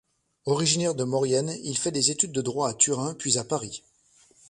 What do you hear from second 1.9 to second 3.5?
des études de droit à Turin puis à